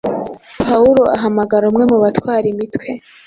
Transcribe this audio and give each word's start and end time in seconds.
Pawulo 0.67 1.03
ahamagara 1.17 1.63
umwe 1.69 1.83
mu 1.91 1.97
batwara 2.03 2.45
imitwe, 2.53 2.87